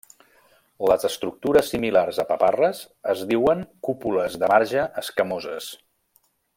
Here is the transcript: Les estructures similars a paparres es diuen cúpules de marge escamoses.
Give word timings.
Les 0.91 1.03
estructures 1.09 1.69
similars 1.73 2.21
a 2.23 2.25
paparres 2.31 2.81
es 3.15 3.23
diuen 3.35 3.63
cúpules 3.89 4.41
de 4.45 4.53
marge 4.55 4.91
escamoses. 5.03 5.71